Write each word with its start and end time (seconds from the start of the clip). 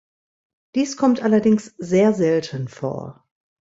Dies 0.73 0.97
kommt 0.97 1.21
allerdings 1.21 1.75
sehr 1.77 2.11
selten 2.15 2.67
vor. 2.67 3.23